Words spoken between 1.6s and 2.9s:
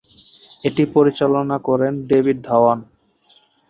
করেন ডেভিড ধাওয়ান।